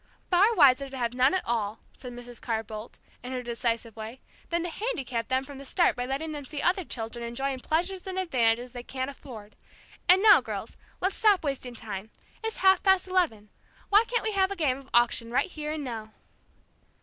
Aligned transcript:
"Far 0.31 0.55
wiser 0.55 0.89
to 0.89 0.97
have 0.97 1.13
none 1.13 1.35
at 1.35 1.45
all," 1.45 1.77
said 1.93 2.11
Mrs. 2.13 2.41
Carr 2.41 2.63
Boldt, 2.63 2.97
in 3.21 3.33
her 3.33 3.43
decisive 3.43 3.95
way, 3.95 4.19
"than 4.49 4.63
to 4.63 4.69
handicap 4.71 5.27
them 5.27 5.43
from 5.43 5.59
the 5.59 5.63
start 5.63 5.95
by 5.95 6.07
letting 6.07 6.31
them 6.31 6.43
see 6.43 6.59
other 6.59 6.83
children 6.83 7.23
enjoying 7.23 7.59
pleasures 7.59 8.07
and 8.07 8.17
advantages 8.17 8.71
they 8.71 8.81
can't 8.81 9.11
afford. 9.11 9.55
And 10.09 10.23
now, 10.23 10.41
girls, 10.41 10.75
let's 11.01 11.15
stop 11.17 11.43
wasting 11.43 11.75
time. 11.75 12.09
It's 12.43 12.57
half 12.65 12.81
past 12.81 13.07
eleven. 13.07 13.49
Why 13.89 14.03
can't 14.07 14.23
we 14.23 14.31
have 14.31 14.49
a 14.49 14.55
game 14.55 14.79
of 14.79 14.89
auction 14.91 15.29
right 15.29 15.51
here 15.51 15.71
and 15.73 15.83
now?" 15.83 16.11